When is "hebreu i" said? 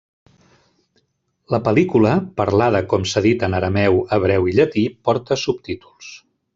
4.19-4.59